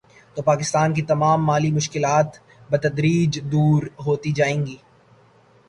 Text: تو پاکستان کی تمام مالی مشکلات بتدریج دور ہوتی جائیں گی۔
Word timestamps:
تو 0.35 0.41
پاکستان 0.41 0.93
کی 0.93 1.01
تمام 1.01 1.45
مالی 1.45 1.71
مشکلات 1.71 2.37
بتدریج 2.71 3.39
دور 3.51 3.83
ہوتی 4.05 4.31
جائیں 4.31 4.65
گی۔ 4.65 4.77